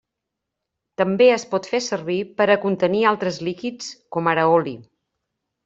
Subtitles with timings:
[1.01, 4.75] També es pot fer servir per a contenir altres líquids, com ara oli.